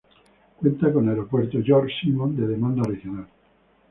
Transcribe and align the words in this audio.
Cuenta 0.57 0.91
con 0.91 1.07
Aeropuerto 1.09 1.59
"Jorge 1.63 1.93
Simons" 2.01 2.35
de 2.35 2.47
demanda 2.47 2.81
regional. 2.81 3.27